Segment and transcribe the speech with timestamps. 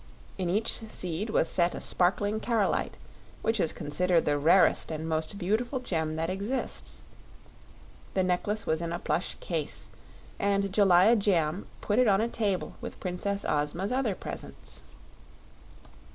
[0.39, 2.97] In each seed was set a sparkling carolite,
[3.43, 7.03] which is considered the rarest and most beautiful gem that exists.
[8.15, 9.89] The necklace was in a plush case
[10.39, 14.81] and Jellia Jamb put it on a table with the Princess Ozma's other presents.